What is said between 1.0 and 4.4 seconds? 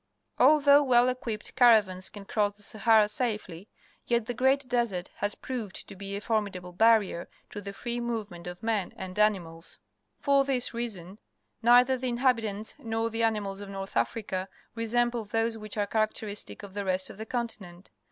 equipped caravans can cross the Sahara safely, yet the